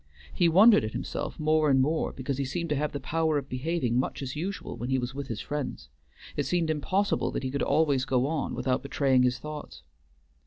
He 0.33 0.49
wondered 0.49 0.83
at 0.83 0.93
himself 0.93 1.39
more 1.39 1.69
and 1.69 1.79
more 1.79 2.11
because 2.11 2.39
he 2.39 2.43
seemed 2.43 2.69
to 2.69 2.75
have 2.75 2.91
the 2.91 2.99
power 2.99 3.37
of 3.37 3.47
behaving 3.47 3.99
much 3.99 4.23
as 4.23 4.35
usual 4.35 4.75
when 4.75 4.89
he 4.89 4.97
was 4.97 5.13
with 5.13 5.27
his 5.27 5.41
friends; 5.41 5.89
it 6.35 6.47
seemed 6.47 6.71
impossible 6.71 7.29
that 7.29 7.43
he 7.43 7.51
could 7.51 7.61
always 7.61 8.03
go 8.03 8.25
on 8.25 8.55
without 8.55 8.81
betraying 8.81 9.21
his 9.21 9.37
thoughts. 9.37 9.83